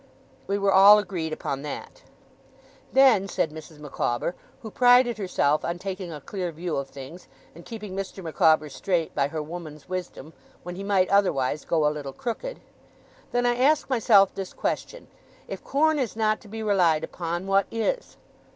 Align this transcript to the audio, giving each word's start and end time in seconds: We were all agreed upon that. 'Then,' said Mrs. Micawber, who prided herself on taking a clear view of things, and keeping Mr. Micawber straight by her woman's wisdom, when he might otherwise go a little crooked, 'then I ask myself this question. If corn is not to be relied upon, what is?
We 0.47 0.57
were 0.57 0.73
all 0.73 0.97
agreed 0.97 1.31
upon 1.31 1.61
that. 1.61 2.01
'Then,' 2.91 3.27
said 3.27 3.51
Mrs. 3.51 3.77
Micawber, 3.77 4.33
who 4.63 4.71
prided 4.71 5.19
herself 5.19 5.63
on 5.63 5.77
taking 5.77 6.11
a 6.11 6.19
clear 6.19 6.51
view 6.51 6.75
of 6.75 6.89
things, 6.89 7.27
and 7.53 7.63
keeping 7.67 7.95
Mr. 7.95 8.23
Micawber 8.23 8.69
straight 8.69 9.13
by 9.13 9.27
her 9.27 9.43
woman's 9.43 9.87
wisdom, 9.87 10.33
when 10.63 10.75
he 10.75 10.83
might 10.83 11.09
otherwise 11.09 11.65
go 11.65 11.85
a 11.87 11.93
little 11.93 12.13
crooked, 12.13 12.59
'then 13.31 13.45
I 13.45 13.57
ask 13.57 13.91
myself 13.91 14.33
this 14.33 14.53
question. 14.53 15.07
If 15.47 15.63
corn 15.63 15.99
is 15.99 16.15
not 16.15 16.41
to 16.41 16.47
be 16.47 16.63
relied 16.63 17.03
upon, 17.03 17.45
what 17.45 17.67
is? 17.69 18.17